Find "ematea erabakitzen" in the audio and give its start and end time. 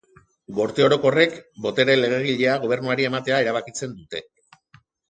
3.13-3.99